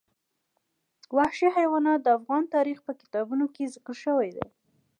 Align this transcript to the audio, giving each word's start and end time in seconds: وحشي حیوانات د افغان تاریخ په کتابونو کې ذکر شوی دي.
وحشي 1.17 1.47
حیوانات 1.57 1.99
د 2.03 2.07
افغان 2.17 2.43
تاریخ 2.55 2.77
په 2.87 2.93
کتابونو 3.01 3.45
کې 3.55 3.71
ذکر 3.75 3.95
شوی 4.03 4.29
دي. 4.35 4.45